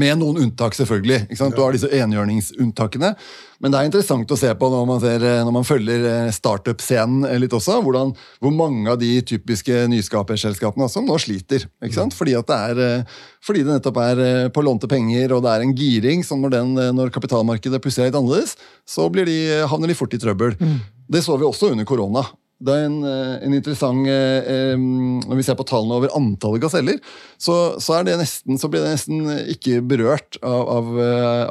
[0.00, 1.26] Med noen unntak, selvfølgelig.
[1.28, 1.56] Ikke sant?
[1.56, 3.12] Du har disse enhjørningsunntakene.
[3.60, 7.28] Men det er interessant å se på når man, ser, når man følger eh, startup-scenen
[7.42, 11.68] litt også, hvordan, hvor mange av de typiske nyskaperselskapene som nå sliter.
[11.84, 12.16] Ikke sant?
[12.16, 15.52] Fordi, at det er, eh, fordi det nettopp er eh, på lånte penger, og det
[15.52, 16.24] er en giring.
[16.26, 18.56] så når, den, når kapitalmarkedet plutselig er litt annerledes,
[18.88, 20.56] så blir de, havner de fort i trøbbel.
[21.10, 22.24] Det så vi også under korona.
[22.60, 26.98] Det er en, en interessant eh, Når vi ser på tallene over antallet gaseller,
[27.40, 30.90] så, så, er det nesten, så blir det nesten ikke berørt av, av,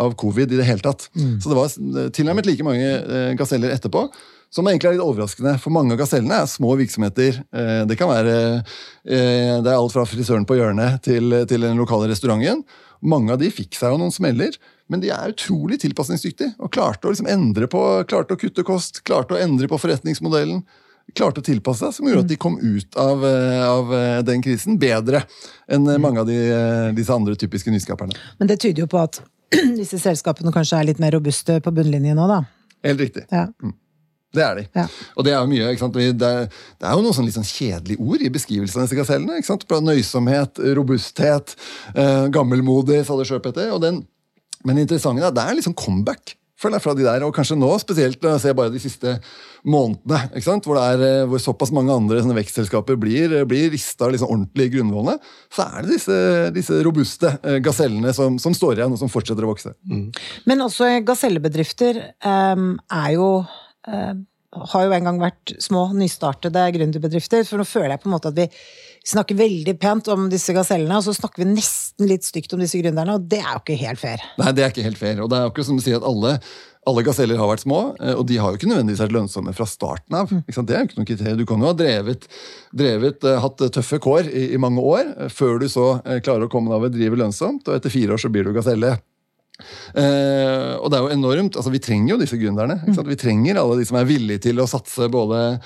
[0.05, 1.07] av covid i det hele tatt.
[1.41, 4.05] Så det var tilnærmet like mange eh, gaseller etterpå.
[4.53, 7.39] Som egentlig er litt overraskende, for mange av gasellene er små virksomheter.
[7.53, 8.35] Eh, det kan være
[9.09, 12.61] det er alt fra frisøren på hjørnet til, til den lokale restauranten.
[13.01, 14.53] Mange av de fikk seg jo noen smeller,
[14.91, 16.53] men de er utrolig tilpasningsdyktige.
[16.61, 20.61] Og klarte å, liksom endre på, klarte å kutte kost, klarte å endre på forretningsmodellen
[21.15, 23.25] klarte å tilpasse seg, som gjorde at de kom ut av,
[23.65, 23.91] av
[24.27, 25.23] den krisen bedre
[25.71, 26.37] enn mange av de,
[26.97, 28.15] disse andre typiske nyskaperne.
[28.39, 29.21] Men det tyder jo på at
[29.79, 32.43] disse selskapene kanskje er litt mer robuste på bunnlinjen nå, da.
[32.85, 33.25] Helt riktig.
[33.33, 33.47] Ja.
[34.29, 34.65] Det er de.
[34.77, 34.85] Ja.
[35.17, 35.71] Og det er jo mye?
[35.73, 38.99] Det, er, det er jo noen sånn litt sånn kjedelige ord i beskrivelsen av disse
[38.99, 39.39] gasellene.
[39.39, 39.65] ikke sant?
[39.65, 41.55] Nøysomhet, robusthet,
[41.95, 43.73] eh, gammelmodig, sa det Sjøpetter.
[43.79, 47.35] Men det interessante er at det er liksom comeback føler jeg fra de der, og
[47.35, 49.15] kanskje nå spesielt når jeg ser bare de siste
[49.67, 50.67] månedene, ikke sant?
[50.67, 54.73] Hvor, det er, hvor såpass mange andre sånne vekstselskaper blir, blir rista liksom ordentlig i
[54.77, 55.17] grunnvollene,
[55.55, 56.17] så er det disse,
[56.55, 57.33] disse robuste
[57.65, 59.75] gasellene som, som, står igjen, og som fortsetter å vokse.
[59.87, 60.09] Mm.
[60.51, 63.29] Men også gasellebedrifter um, er jo
[63.87, 67.43] um, har jo en gang vært små, nystartede gründerbedrifter.
[67.45, 68.47] For nå føler jeg på en måte at vi
[69.09, 72.79] snakker veldig pent om disse gasellene, og så snakker vi nesten litt stygt om disse
[72.79, 74.23] gründerne, og det er jo ikke helt fair.
[74.39, 75.21] Nei, det er ikke helt fair.
[75.23, 76.35] Og det er jo ikke som du sier at alle,
[76.89, 80.19] alle gaseller har vært små, og de har jo ikke nødvendigvis vært lønnsomme fra starten
[80.21, 80.31] av.
[80.31, 81.39] Det er jo ikke noe kriterium.
[81.41, 82.29] Du kan jo ha drevet,
[82.83, 85.91] drevet hatt tøffe kår i, i, mange år, før du så
[86.25, 88.53] klarer å komme deg av å drive lønnsomt, og etter fire år så blir du
[88.55, 88.97] gaselle.
[89.59, 92.79] Eh, og det er jo enormt, altså Vi trenger jo disse gründerne.
[92.87, 95.59] Vi trenger alle de som er villige til å satse både,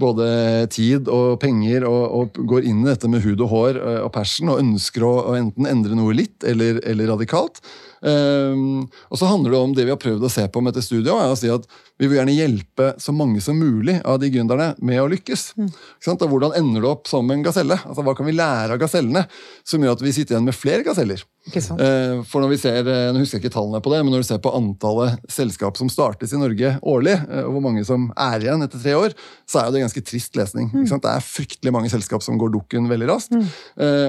[0.00, 0.30] både
[0.72, 4.52] tid og penger og, og, går inn i dette med hud og hår og passion
[4.54, 7.62] og ønsker å, å enten endre noe litt eller, eller radikalt.
[8.00, 10.86] Um, og så handler det om det vi har prøvd å se på med dette
[10.86, 11.66] studioet, er å si at
[12.00, 15.50] vi vil gjerne hjelpe så mange som mulig av de gründerne med å lykkes.
[15.60, 15.68] Mm.
[16.08, 17.76] Og Hvordan ender du opp som en gaselle?
[17.76, 19.26] Altså, Hva kan vi lære av gasellene
[19.68, 21.20] som gjør at vi sitter igjen med flere gaseller?
[21.50, 24.28] Uh, for når vi ser, Nå husker jeg ikke tallene på det, men når du
[24.28, 28.44] ser på antallet selskap som startes i Norge årlig, uh, og hvor mange som er
[28.44, 29.16] igjen etter tre år,
[29.48, 30.72] så er jo det ganske trist lesning.
[30.72, 30.88] Mm.
[30.88, 33.36] Det er fryktelig mange selskap som går dukken veldig raskt.
[33.36, 33.48] Mm.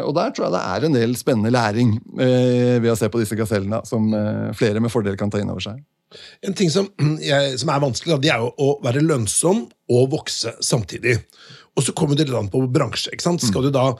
[0.05, 3.37] Og der tror jeg det er en del spennende læring ved å se på disse
[3.39, 4.11] gasellene som
[4.57, 5.79] flere med fordel kan ta inn over seg.
[6.45, 6.89] En ting som,
[7.31, 11.19] jeg, som er vanskelig, det er jo å være lønnsom og vokse samtidig.
[11.79, 13.13] Og så kommer det litt an på bransje.
[13.13, 13.43] ikke sant?
[13.45, 13.93] Skal du da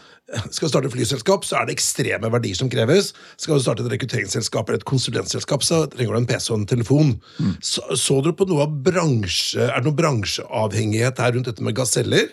[0.52, 3.12] skal du starte flyselskap, så er det ekstreme verdier som kreves.
[3.40, 6.68] Skal du starte et rekrutteringsselskap eller et konsulentselskap, så trenger du en PC og en
[6.68, 7.16] telefon.
[7.64, 11.76] Så, så dere på noe av bransje, Er det noe bransjeavhengighet her rundt dette med
[11.80, 12.32] gaseller?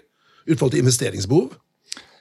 [0.48, 1.54] Ut forhold til investeringsbehov?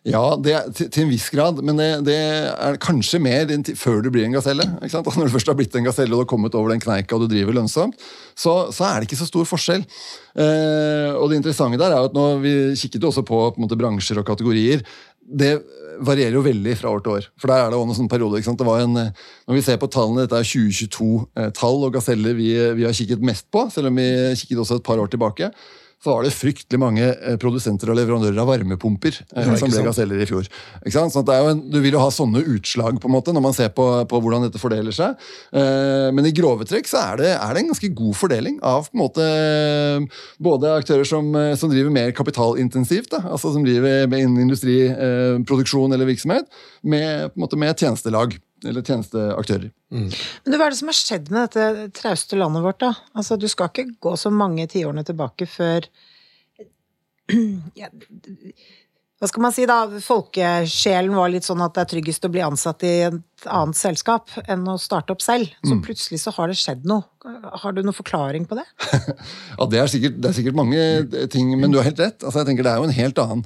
[0.08, 4.00] Ja, det, til, til en viss grad, men det, det er kanskje mer til- før
[4.06, 4.64] du blir en gaselle.
[4.88, 5.10] sant?
[5.20, 7.26] Når du først har blitt en gaselle og du har kommet over den kneika og
[7.26, 7.98] du driver lønnsomt,
[8.38, 9.84] så, så er det ikke så stor forskjell.
[10.38, 13.76] Eh, og det interessante der er at nå vi kikket jo også på, på måte,
[13.80, 14.86] bransjer og kategorier.
[15.28, 15.58] Det
[16.08, 17.26] varierer jo veldig fra år til år.
[17.42, 18.38] For der er det også noen sånne perioder.
[18.40, 18.62] ikke sant?
[18.62, 18.94] Det var en,
[19.50, 23.48] når vi ser på tallene, Dette er 2022-tall og gaseller vi, vi har kikket mest
[23.52, 24.08] på, selv om vi
[24.40, 25.50] kikket også et par år tilbake.
[25.98, 29.82] Så var det fryktelig mange eh, produsenter og leverandører av varmepumper eh, Ja, som ble
[29.88, 30.46] gaseller i fjor.
[30.86, 33.86] Jo en, du vil jo ha sånne utslag på en måte når man ser på,
[34.06, 35.18] på hvordan dette fordeler seg.
[35.58, 38.92] Eh, men i grove trekk så er det, er det en ganske god fordeling av
[38.92, 39.28] på en måte
[40.44, 46.10] både aktører som, som driver mer kapitalintensivt, da, altså som driver med innen industriproduksjon eller
[46.10, 46.46] virksomhet,
[46.86, 49.70] med, på en måte med tjenestelag eller tjenesteaktører.
[49.94, 52.94] Men du, hva er det som har skjedd med dette trauste landet vårt, da?
[53.18, 55.88] Altså, du skal ikke gå så mange tiårene tilbake før
[57.78, 57.90] ja,
[59.18, 59.80] Hva skal man si, da?
[60.04, 64.32] Folkesjelen var litt sånn at det er tryggest å bli ansatt i et annet selskap
[64.46, 65.52] enn å starte opp selv.
[65.66, 67.06] Så plutselig så har det skjedd noe.
[67.62, 68.66] Har du noen forklaring på det?
[69.58, 70.82] Ja, det er, sikkert, det er sikkert mange
[71.34, 72.22] ting, men du har helt rett.
[72.22, 73.46] Altså, jeg tenker Det er jo en helt annen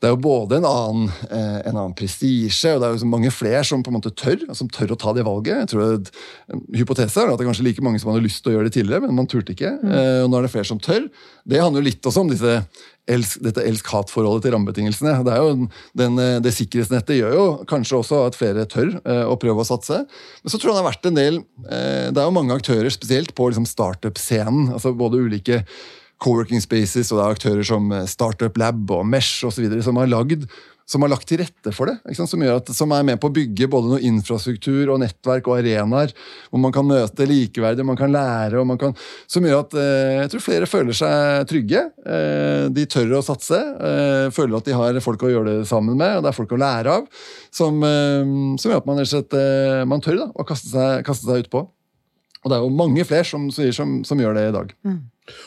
[0.00, 3.32] det er jo både en annen, eh, en annen prestisje, og det er jo mange
[3.34, 5.64] flere som på en måte tør som tør å ta det valget.
[5.64, 6.14] Jeg tror det,
[6.50, 8.70] En hypotese er at det er kanskje like mange som hadde lyst til å gjøre
[8.70, 9.76] det tidligere, men man turte ikke.
[9.82, 10.24] Mm.
[10.24, 11.10] og nå er det flere som tør.
[11.44, 12.56] Det handler jo litt også om disse
[13.10, 15.14] dette elsk-hat-forholdet til rammebetingelsene.
[15.26, 19.24] Det, er jo den, eh, det sikkerhetsnettet gjør jo kanskje også at flere tør eh,
[19.26, 20.04] å prøve å satse.
[20.42, 22.90] Men så tror jeg det har vært en del eh, Det er jo mange aktører,
[22.92, 24.70] spesielt på liksom startup-scenen.
[24.76, 25.64] altså Både ulike
[26.20, 30.10] co-working spaces og det er aktører som eh, Startup Lab og Mesh videre, som har
[30.90, 32.16] som har lagt til rette for det.
[32.18, 36.14] Som, at, som er med på å bygge både noe infrastruktur og nettverk og arenaer
[36.50, 38.96] hvor man kan møte likeverdige, man kan lære man kan,
[39.30, 41.84] Som gjør at eh, jeg tror flere føler seg trygge.
[42.02, 43.60] Eh, de tør å satse.
[43.60, 46.56] Eh, føler at de har folk å gjøre det sammen med, og det er folk
[46.56, 47.06] å lære av.
[47.54, 51.30] Som, eh, som gjør at man slett eh, man tør da, å kaste seg, kaste
[51.30, 51.68] seg utpå.
[52.40, 54.74] Og det er jo mange flere som, som, som gjør det i dag.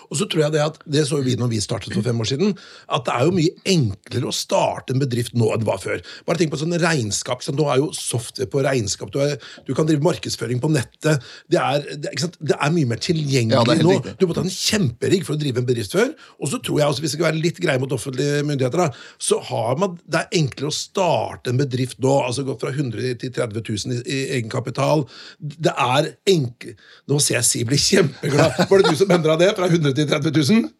[0.10, 2.30] Og så tror jeg Det at, det så vi når vi startet for fem år
[2.30, 2.54] siden,
[2.94, 6.02] at det er jo mye enklere å starte en bedrift nå enn det var før.
[6.28, 7.42] Bare tenk på sånn regnskap.
[7.54, 11.24] Nå er jo software på regnskap, du, er, du kan drive markedsføring på nettet.
[11.52, 13.98] Det er, det, det er mye mer tilgjengelig Ja, det nå.
[14.20, 16.14] Du måtte ha en kjemperigg for å drive en bedrift før.
[16.40, 19.06] Og så tror jeg også, hvis jeg skal være litt greie mot offentlige myndigheter, da,
[19.22, 22.14] så har man, det er enklere å starte en bedrift nå.
[22.28, 25.06] altså Gå fra 100 til 30 000 i, i egenkapital.
[25.40, 28.56] Det er enkelt Nå ser jeg Siv blir kjempeglad.
[28.70, 29.50] Var det du som endra det?
[29.58, 30.72] Fra 100 til 30 000?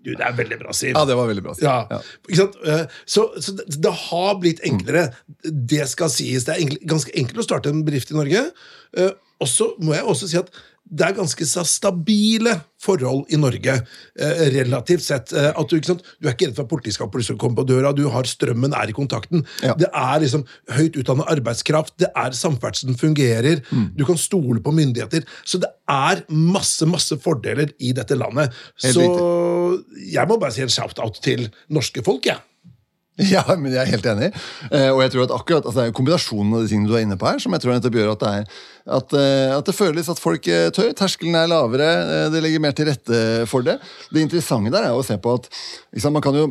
[0.00, 0.94] Du, det er veldig bra, Siv.
[0.96, 1.52] Ja, det var veldig bra.
[1.58, 1.66] Siv.
[1.66, 1.78] Ja.
[1.90, 1.98] Ja.
[2.24, 2.54] Ikke sant?
[2.64, 5.10] Eh, Så, så det, det har blitt enklere.
[5.44, 6.46] Det skal sies.
[6.48, 8.46] Det er ganske enkelt å starte en bedrift i Norge.
[8.96, 10.48] Eh, Og så må jeg også si at
[10.90, 13.74] det er ganske stabile forhold i Norge,
[14.18, 15.32] eh, relativt sett.
[15.36, 16.02] Eh, At du, ikke sant?
[16.20, 18.72] du er ikke redd for at politiet skal plutselig komme på døra, du har strømmen
[18.74, 19.44] er i kontakten.
[19.62, 19.74] Ja.
[19.78, 23.90] Det er liksom høyt utdannet arbeidskraft, det er samferdselen fungerer, Mm.
[23.96, 25.22] du kan stole på myndigheter.
[25.44, 28.50] Så det er masse, masse fordeler i dette landet.
[28.82, 32.36] Helt så jeg må bare si en shout-out til norske folk, jeg.
[32.36, 32.40] Ja,
[33.60, 34.30] men jeg er helt enig.
[34.70, 37.04] Eh, og jeg tror at akkurat altså, Det er kombinasjonen av de tingene du er
[37.06, 38.64] inne på her, som jeg tror nettopp gjør at det, er,
[39.00, 40.90] at, eh, at det føles at folk eh, tør.
[40.96, 41.90] Terskelen er lavere,
[42.32, 43.78] det legger mer til rette for det.
[44.10, 46.50] Det interessante der er å se på at liksom, man kan jo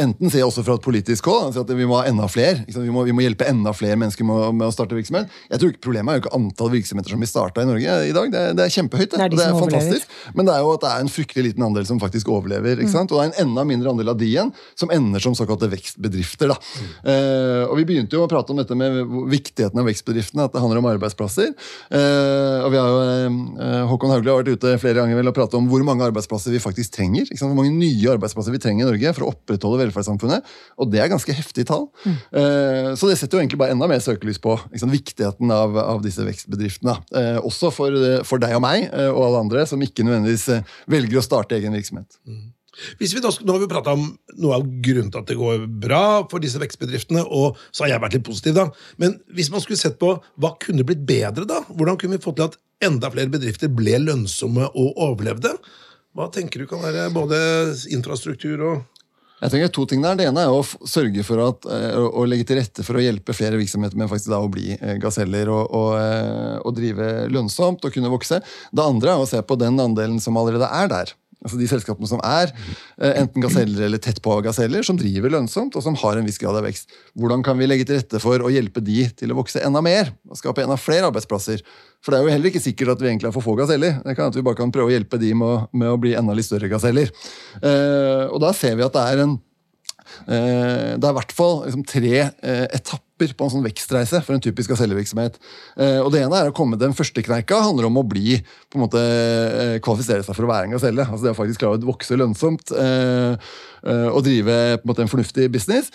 [0.00, 2.64] enten ser jeg også fra et politisk hold altså at vi må ha enda flere.
[2.66, 5.28] Vi, må, vi må hjelpe enda flere mennesker med, å- med å starte virksomhet.
[5.50, 8.12] Jeg tror ikke Problemet er jo ikke antall virksomheter som blir starta i Norge i
[8.16, 8.30] dag.
[8.32, 9.10] Det er, det er kjempehøyt.
[9.12, 9.70] Det, Det er de det er overlever.
[9.84, 10.08] fantastisk.
[10.34, 12.82] Men det er jo at det er en fryktelig liten andel som faktisk overlever.
[12.88, 13.12] sant?
[13.12, 16.48] Og det er en enda mindre andel av de igjen som ender som såkalte vekstbedrifter.
[16.54, 16.56] da.
[17.04, 20.62] Eh, og Vi begynte jo å prate om dette med viktigheten av vekstbedriftene, at det
[20.64, 21.52] handler om arbeidsplasser.
[21.90, 23.28] Eh, og vi har jo,
[23.60, 26.50] eh, Håkon Haugli har vært ute flere ganger vel og pratet om hvor mange arbeidsplasser
[26.54, 27.28] vi faktisk trenger.
[27.36, 30.48] Hvor mange nye arbeidsplasser vi trenger i Norge for å opprettholde velferdssamfunnet.
[30.80, 31.86] Og det er ganske heftige tall.
[32.04, 36.02] Eh, så det setter jo egentlig bare enda mer søkelys på sant, viktigheten av, av
[36.04, 36.96] disse vekstbedriftene.
[37.14, 40.48] Eh, også for, eh, for deg og meg eh, og alle andre som ikke nødvendigvis
[40.56, 42.20] eh, velger å starte egen virksomhet.
[42.98, 44.06] Hvis vi da, nå har vi prata om
[44.42, 48.04] noe av grunnen til at det går bra for disse vekstbedriftene, og så har jeg
[48.04, 48.66] vært litt positiv, da.
[49.00, 50.10] Men hvis man skulle sett på
[50.42, 51.62] hva kunne blitt bedre, da?
[51.70, 55.54] Hvordan kunne vi fått til at enda flere bedrifter ble lønnsomme og overlevde?
[56.14, 57.38] Hva tenker du kan være både
[57.94, 58.82] infrastruktur og
[59.42, 60.16] Jeg tenker to ting der.
[60.16, 63.34] Det ene er å sørge for at, eh, å, legge til rette for å hjelpe
[63.36, 67.84] flere virksomheter med faktisk da å bli eh, gaseller og, og, eh, og drive lønnsomt
[67.84, 68.40] og kunne vokse.
[68.72, 71.14] Det andre er å se på den andelen som allerede er der.
[71.44, 75.76] Altså de selskapene som er eh, enten gaseller eller tett på gaseller, som driver lønnsomt
[75.76, 76.92] og som har en viss grad av vekst.
[77.20, 80.14] Hvordan kan vi legge til rette for å hjelpe de til å vokse enda mer
[80.30, 81.60] og skape enda flere arbeidsplasser?
[82.04, 84.00] For det er jo heller ikke sikkert at vi egentlig har for få gaseller.
[84.04, 86.16] Det kan at vi bare kan prøve å hjelpe de med å, med å bli
[86.16, 87.12] enda litt større gaseller.
[87.60, 89.36] Eh, og da ser vi at det er en
[90.28, 92.66] Eh, det er i hvert fall liksom, tre eh,
[93.14, 95.38] etapper på en sånn vekstreise for en typisk gasellevirksomhet.
[95.78, 98.78] Eh, og det ene er å komme Den første kneika handler om å bli, på
[98.78, 99.00] en måte,
[99.84, 101.04] kvalifisere seg for å være en gaselle.
[101.06, 102.72] Altså det å faktisk klare å vokse lønnsomt
[103.84, 105.90] og drive på en, måte, en fornuftig business.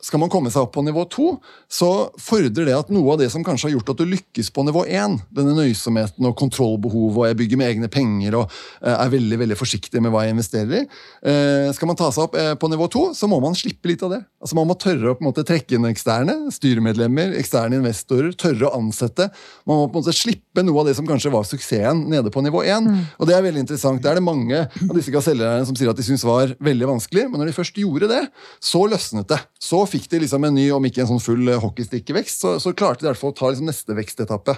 [0.00, 1.34] Skal man komme seg opp på nivå to,
[1.68, 4.64] så fordrer det at noe av det som kanskje har gjort at du lykkes på
[4.64, 9.40] nivå én, denne nøysomheten og kontrollbehovet, og jeg bygger med egne penger og er veldig
[9.44, 13.04] veldig forsiktig med hva jeg investerer i Skal man ta seg opp på nivå to,
[13.16, 14.22] så må man slippe litt av det.
[14.40, 18.32] Altså Man må tørre å på en måte trekke inn eksterne, styremedlemmer, eksterne investorer.
[18.38, 19.26] Tørre å ansette.
[19.68, 22.42] Man må på en måte slippe noe av det som kanskje var suksessen nede på
[22.44, 22.86] nivå 1.
[22.86, 23.02] Mm.
[23.18, 24.00] Og det er veldig interessant.
[24.02, 27.26] Det er det mange av disse gasellerne som sier at de syns var veldig vanskelig,
[27.28, 28.22] men når de først gjorde det,
[28.70, 29.40] så løsnet det.
[29.60, 33.04] Så fikk de liksom en ny, om ikke en sånn full hockeystikkevekst, så, så, klarte
[33.04, 34.56] de i hvert fall å ta liksom neste vekstetappe.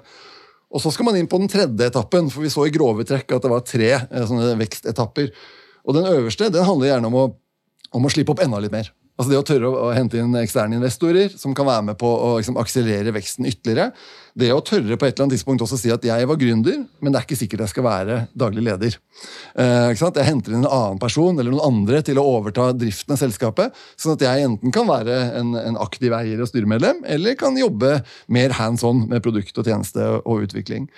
[0.72, 3.34] Og så skal man inn på den tredje etappen, for vi så i grove trekk
[3.36, 5.28] at det var tre eh, sånne vekstetapper
[5.84, 7.30] Og den øverste den handler gjerne om å
[7.92, 8.90] om å slippe opp enda litt mer.
[9.22, 12.35] Altså Det å tørre å, hente inn eksterne investorer som kan være med på å
[12.40, 13.92] liksom, akselerere veksten ytterligere.
[14.35, 17.12] Det å tørre på et eller annet tidspunkt også si at jeg var gründer, men
[17.12, 18.96] det er ikke sikkert jeg skal være daglig leder.
[19.61, 23.20] Eh, jeg henter inn en annen person eller noen andre til å overta driften av
[23.20, 27.61] selskapet, sånn at jeg enten kan være en, en aktiv eier og styremedlem, eller kan
[27.61, 28.00] jobbe
[28.32, 30.88] mer hands on med produkt og tjeneste og utvikling.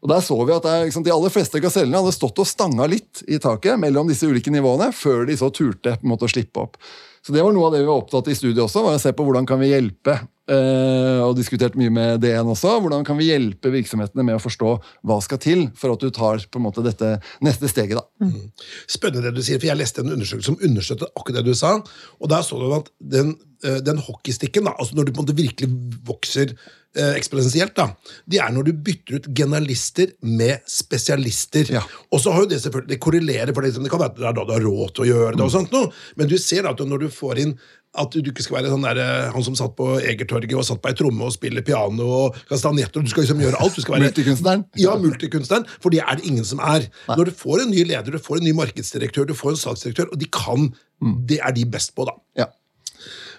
[0.00, 3.26] Og Der så vi at det, De aller fleste gasellene hadde stått og stanga litt
[3.28, 6.62] i taket mellom disse ulike nivåene, før de så turte på en måte å slippe
[6.62, 6.80] opp.
[7.26, 9.10] Så Det var noe av det vi var opptatt i studiet også, var å se
[9.10, 12.76] på hvordan kan vi hjelpe eh, og diskutert mye med DN også.
[12.84, 14.74] Hvordan kan vi hjelpe virksomhetene med å forstå
[15.10, 17.98] hva skal til for at du tar på en måte dette neste steget.
[17.98, 18.06] da.
[18.22, 18.52] Mm.
[18.86, 21.74] Spennende det du sier, for jeg leste en undersøkelse som understøttet akkurat det du sa.
[22.20, 23.34] og Der så du at den,
[23.66, 25.72] eh, den hockeystikken, da, altså når du på en måte virkelig
[26.06, 26.54] vokser
[26.96, 27.90] eksponentielt, da,
[28.26, 31.72] det er når du bytter ut generalister med spesialister.
[31.76, 31.82] Ja.
[32.10, 34.54] Og så har jo det selvfølgelig, det korrelerer, for det, det kan være da du
[34.54, 37.10] har råd til å gjøre det, og sånt noe, men du ser at når du
[37.12, 37.56] får inn
[37.96, 40.82] at du ikke skal være sånn der, eh, han som satt på Egertorget og satt
[40.84, 43.04] på ei tromme og spiller piano og kastanjetter.
[43.04, 43.78] Du skal liksom gjøre alt.
[43.78, 44.66] Du skal være, multikunstneren?
[44.80, 45.64] Ja, multikunstneren.
[45.82, 46.86] For det er det ingen som er.
[47.08, 47.16] Nei.
[47.16, 50.12] Når du får en ny leder, du får en ny markedsdirektør, du får en salgsdirektør,
[50.12, 51.16] og de kan mm.
[51.28, 52.16] Det er de best på, da.
[52.40, 52.50] Ja.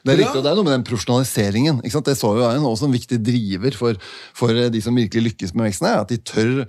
[0.08, 1.82] Det er riktig, og det er noe med den profesjonaliseringen.
[1.84, 4.04] Det så vi er også en viktig driver for,
[4.38, 5.90] for de som virkelig lykkes med veksten.
[5.92, 6.68] at de tør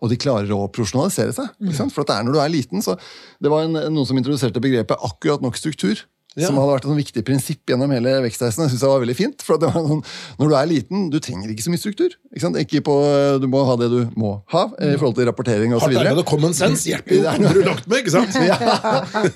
[0.00, 1.50] og de klarer å profesjonalisere seg.
[1.92, 2.96] For det er når du er liten, så
[3.40, 6.06] Det var en, noen som introduserte begrepet 'akkurat nok struktur'.
[6.38, 6.46] Ja.
[6.46, 8.62] Som hadde vært et viktig prinsipp gjennom hele vekstreisen.
[8.62, 10.02] Jeg synes det var veldig fint, for sånn,
[10.38, 12.14] Når du er liten, du trenger ikke så mye struktur.
[12.30, 12.94] Ikke, ikke på,
[13.42, 15.88] Du må ha det du må ha i forhold til rapportering osv.
[15.88, 18.38] Hardt arbeid og common sense hjelper jo andre du lagt med, ikke sant?
[18.46, 18.56] ja.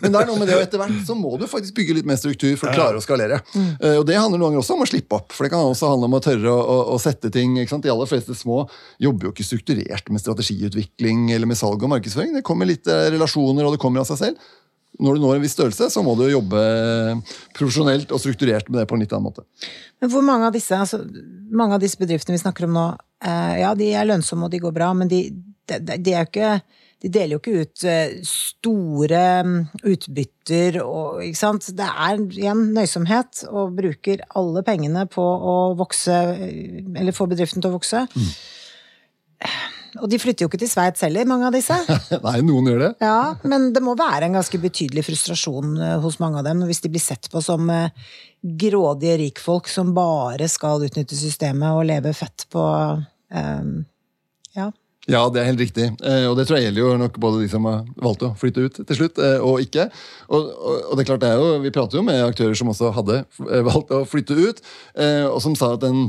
[0.05, 2.09] Men det er noe med det, og etter hvert så må du faktisk bygge litt
[2.09, 3.43] mer struktur for å klare å skalere.
[3.59, 5.91] Uh, og Det handler noen ganger også om å slippe opp, for det kan også
[5.97, 7.59] handle om å tørre å, å, å sette ting.
[7.59, 8.69] De aller fleste små
[9.03, 12.39] jobber jo ikke strukturert med strategiutvikling eller med salg og markedsføring.
[12.39, 14.53] Det kommer litt uh, relasjoner, og det kommer av seg selv
[15.03, 16.61] når du når en viss størrelse, så må du jobbe
[17.57, 19.43] profesjonelt og strukturert med det på en litt annen måte.
[20.03, 21.01] Men hvor mange av disse, altså,
[21.51, 22.87] mange av disse bedriftene vi snakker om nå,
[23.25, 25.27] eh, ja, de er lønnsomme og de går bra, men de,
[25.67, 26.53] de, de, ikke,
[27.03, 31.71] de deler jo ikke ut eh, store mm, utbytter og Ikke sant.
[31.75, 37.73] Det er igjen nøysomhet, og bruker alle pengene på å vokse, eller få bedriften til
[37.73, 38.07] å vokse.
[38.15, 38.35] Mm.
[40.03, 41.77] Og de flytter jo ikke til Sveits heller, mange av disse.
[42.27, 42.91] Nei, noen gjør det.
[43.05, 46.83] Ja, Men det må være en ganske betydelig frustrasjon eh, hos mange av dem hvis
[46.85, 47.93] de blir sett på som eh,
[48.43, 53.77] grådige rikfolk som bare skal utnytte systemet og leve fett på um,
[54.57, 54.73] Ja.
[55.05, 55.87] Ja, det er helt riktig.
[56.01, 58.79] Og det tror jeg gjelder jo nok både de som har valgt å flytte ut
[58.89, 59.85] til slutt, og ikke.
[60.31, 62.71] Og, og, og det er klart det er jo, Vi prater jo med aktører som
[62.73, 63.19] også hadde
[63.69, 64.63] valgt å flytte ut,
[65.29, 66.07] og som sa at den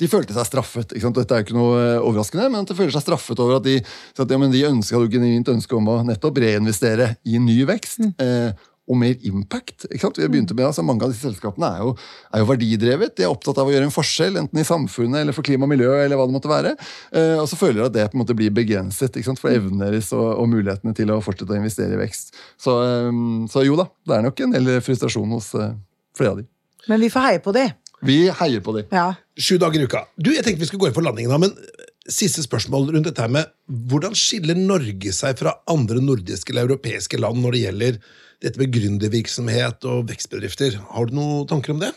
[0.00, 0.92] de følte seg straffet.
[0.92, 1.18] ikke sant?
[1.18, 3.66] Dette er jo ikke noe eh, overraskende, men at de føler seg straffet over at
[3.66, 8.02] de, at, ja, de ønska jo genuint ønske om å nettopp reinvestere i ny vekst.
[8.02, 8.14] Mm.
[8.24, 9.86] Eh, og mer impact.
[9.88, 10.18] ikke sant?
[10.18, 11.92] Vi har begynt med, altså Mange av disse selskapene er jo,
[12.34, 13.14] er jo, verdidrevet.
[13.16, 15.72] De er opptatt av å gjøre en forskjell, enten i samfunnet eller for klima og
[15.72, 15.92] miljø.
[16.02, 16.74] eller hva det måtte være.
[17.16, 19.40] Eh, og så føler de at det på en måte blir begrenset ikke sant?
[19.40, 22.34] for evnen deres og, og, mulighetene til å fortsette å investere i vekst.
[22.60, 25.72] Så, eh, så jo da, det er nok en del frustrasjon hos eh,
[26.18, 26.48] flere av de.
[26.90, 27.64] Men vi får heie på de.
[28.04, 28.90] Vi heier på dem.
[28.92, 29.08] Ja.
[29.40, 30.04] Sju dager i uka.
[30.16, 31.54] Du, Jeg tenkte vi skulle gå inn for landingen, da, men
[32.10, 33.48] siste spørsmål rundt dette her med
[33.88, 38.00] Hvordan skiller Norge seg fra andre nordiske eller europeiske land når det gjelder
[38.44, 40.76] dette med gründervirksomhet og vekstbedrifter?
[40.92, 41.94] Har du noen tanker om det?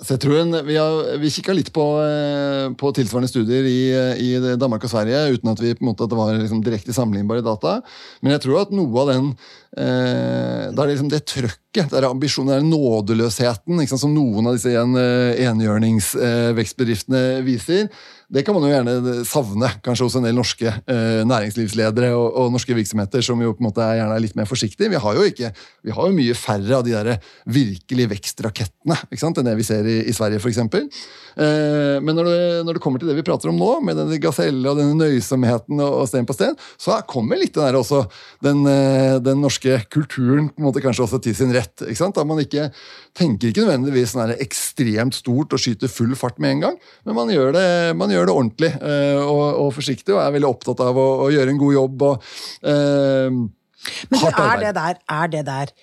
[0.00, 3.80] Så jeg tror en, Vi, har, vi kikka litt på, eh, på, tilsvarende studier i,
[4.24, 6.96] i, Danmark og Sverige, uten at vi på en måte at det var liksom direkte
[6.96, 7.78] sammenlignbare data.
[8.24, 9.28] Men jeg tror at noe av den
[9.72, 14.50] Da er det liksom det trøkket, det er ambisjonen, det er nådeløsheten sant, som noen
[14.50, 17.88] av disse en, eh, enhjørningsvekstbedriftene eh, viser
[18.32, 22.52] det kan man jo gjerne savne kanskje hos en del norske eh, næringslivsledere og, og,
[22.54, 24.88] norske virksomheter som jo på en måte er gjerne litt mer forsiktige.
[24.88, 25.50] Vi har jo, ikke,
[25.84, 27.10] vi har jo mye færre av de der
[27.52, 30.62] virkelig vekstrakettene enn det vi ser i, i Sverige f.eks.
[30.64, 34.20] Eh, men når det, når det, kommer til det vi prater om nå, med denne
[34.22, 38.06] gaselle og denne nøysomheten og, og sten på sten, så kommer litt den også,
[38.44, 39.61] den, eh, den, norske
[39.92, 41.84] kulturen på en måte kanskje også til sin rett.
[41.84, 42.16] ikke sant?
[42.18, 42.68] Da man ikke
[43.18, 47.32] tenker ikke nødvendigvis sånn ekstremt stort og skyter full fart med en gang, men man
[47.32, 47.66] gjør det,
[47.98, 51.32] man gjør det ordentlig uh, og, og, forsiktig, og er veldig opptatt av å, å
[51.32, 52.06] gjøre en god jobb.
[52.10, 52.28] og
[52.66, 53.40] uh,
[54.12, 55.74] Men du, er, det der, er det der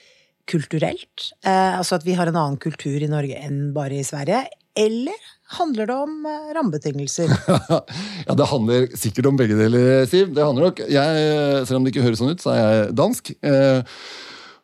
[0.49, 1.31] kulturelt?
[1.45, 4.45] Eh, altså at vi har en annen kultur i Norge enn bare i Sverige?
[4.79, 5.17] Eller
[5.57, 6.15] handler det om
[6.55, 7.31] rammebetingelser?
[8.27, 10.33] ja, Det handler sikkert om begge deler, Siv.
[10.35, 13.31] Det handler nok, jeg, Selv om det ikke høres sånn ut, så er jeg dansk.
[13.41, 14.01] Eh,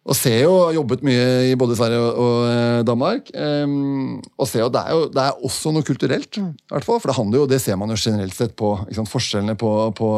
[0.06, 3.32] og ser jo, jobbet mye i både Sverige og, og eh, Danmark.
[3.34, 3.78] Eh,
[4.38, 6.52] og ser jo, det er jo det er også noe kulturelt, mm.
[6.54, 9.10] i hvert fall, for det handler jo, det ser man jo generelt sett på sant,
[9.10, 10.12] forskjellene på, på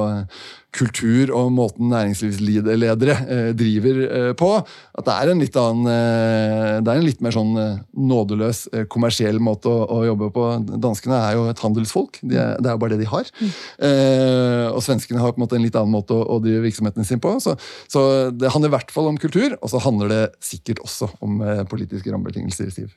[0.78, 4.50] kultur og måten næringslivsledere eh, driver eh, på.
[4.98, 7.54] At det er en litt annen eh, Det er en litt mer sånn
[7.98, 10.46] nådeløs, kommersiell måte å, å, jobbe på.
[10.84, 12.22] Danskene er jo et handelsfolk.
[12.22, 13.32] De er, det er jo bare det de har.
[13.42, 13.52] Mm.
[13.90, 17.08] Eh, og svenskene har på en måte en litt annen måte å, å drive virksomheten
[17.08, 17.36] sin på.
[17.44, 17.58] Så,
[17.92, 21.42] så, det handler i hvert fall om kultur, og så handler det sikkert også om
[21.72, 22.72] politiske rammebetingelser.
[22.74, 22.94] Stiv.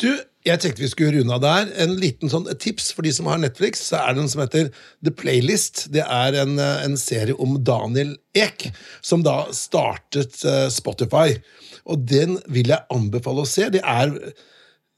[0.00, 0.10] Du,
[0.44, 1.70] jeg tenkte vi skulle runde av der.
[1.80, 3.86] En liten sånn tips for de som har Netflix.
[3.88, 4.70] så er det noe som heter
[5.04, 5.86] The Playlist.
[5.94, 11.38] Det er en, eh, en serie om Daniel Ek, som da startet uh, Spotify.
[11.86, 13.70] Og den vil jeg anbefale å se.
[13.72, 14.12] Det er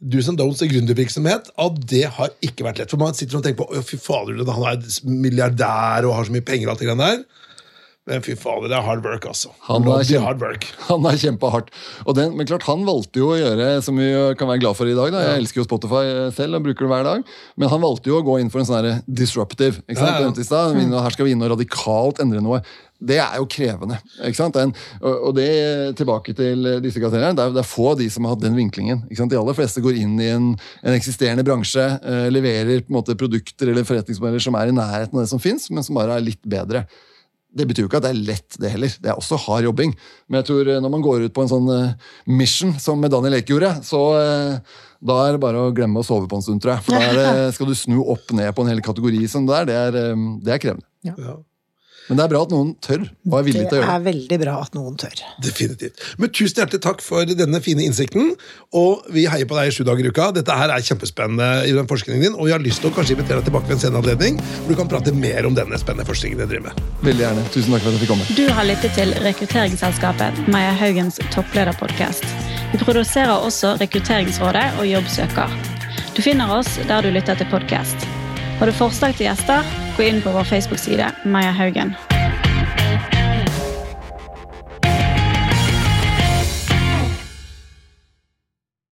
[0.01, 2.91] du som don'ts i gründervirksomhet, at det har ikke vært lett.
[2.91, 6.45] For man sitter og tenker på fy fader, han er milliardær og har så mye
[6.45, 6.69] penger.
[6.69, 7.25] og alt det der.
[8.07, 9.51] Men fy fader, det er hard work, altså.
[9.67, 11.73] Han har kjempa kjempa hardt.
[12.15, 14.07] Den, men klart, han valgte jo å gjøre, som vi
[14.39, 15.25] kan være glad for i dag da.
[15.25, 16.05] Jeg elsker jo Spotify
[16.37, 17.25] selv og bruker det hver dag.
[17.59, 19.83] Men han valgte jo å gå inn for en sånn disruptive.
[19.89, 20.39] ikke sant?
[20.39, 20.77] Ja, ja.
[20.79, 20.95] Mm.
[21.03, 22.61] Her skal vi inn og radikalt endre noe.
[22.97, 23.99] Det er jo krevende.
[24.23, 24.55] ikke sant?
[24.55, 24.71] Den,
[25.03, 25.49] og det
[25.99, 29.03] tilbake til disse karakterene, det, det, er få av de som har hatt den vinklingen.
[29.11, 29.35] ikke sant?
[29.35, 30.47] De aller fleste går inn i en,
[30.87, 35.19] en eksisterende bransje, eh, leverer på en måte produkter eller forretningsmodeller som er i nærheten
[35.19, 36.87] av det som fins, men som bare er litt bedre.
[37.57, 38.97] Det betyr jo ikke at det er lett, det heller.
[39.01, 39.95] Det er også hard jobbing.
[40.29, 43.39] Men jeg tror eh, når man går ut på en sånn uh, mission som Daniel
[43.39, 46.61] Eke gjorde, så uh, da er det bare å glemme å sove på en stund,
[46.65, 46.87] tror jeg.
[46.87, 49.69] For da det, skal du snu opp ned på en hel kategori som det er.
[49.71, 50.01] Det er,
[50.45, 50.89] det er krevende.
[51.07, 51.39] Ja.
[52.09, 53.91] Men det er bra at noen tør og er villig til å gjøre det.
[53.91, 55.23] Det er veldig bra at noen tør.
[55.43, 56.03] Definitivt.
[56.23, 58.35] Men Tusen hjertelig takk for denne fine innsikten.
[58.77, 60.29] Og vi heier på deg i sju dager i uka.
[60.37, 63.17] Dette her er kjempespennende i den forskningen din, og vi har lyst til å kanskje
[63.17, 66.07] invitere deg tilbake ved en senere anledning, hvor du kan prate mer om denne spennende
[66.09, 66.83] forskningen du driver med.
[67.07, 67.47] Veldig gjerne.
[67.55, 68.29] Tusen takk for at jeg fikk komme.
[68.39, 72.29] Du har lyttet til rekrutteringsselskapet Maja Haugens topplederpodkast.
[72.73, 75.59] Vi produserer også Rekrutteringsrådet og Jobbsøker.
[76.17, 78.16] Du finner oss der du lytter til podkast.
[78.59, 79.67] Har du forslag til gjester,
[79.99, 81.93] gå inn på vår Facebook-side Maja Haugen.